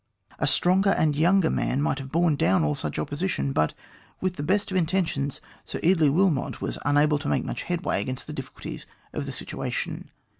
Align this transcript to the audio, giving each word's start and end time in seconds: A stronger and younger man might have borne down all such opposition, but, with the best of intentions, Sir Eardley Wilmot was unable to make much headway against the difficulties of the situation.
A 0.39 0.47
stronger 0.47 0.89
and 0.89 1.15
younger 1.15 1.51
man 1.51 1.79
might 1.79 1.99
have 1.99 2.11
borne 2.11 2.35
down 2.35 2.63
all 2.63 2.73
such 2.73 2.97
opposition, 2.97 3.51
but, 3.53 3.75
with 4.19 4.35
the 4.35 4.41
best 4.41 4.71
of 4.71 4.77
intentions, 4.77 5.39
Sir 5.63 5.79
Eardley 5.83 6.09
Wilmot 6.09 6.59
was 6.59 6.79
unable 6.83 7.19
to 7.19 7.27
make 7.29 7.45
much 7.45 7.61
headway 7.61 8.01
against 8.01 8.25
the 8.25 8.33
difficulties 8.33 8.87
of 9.13 9.27
the 9.27 9.31
situation. 9.31 10.09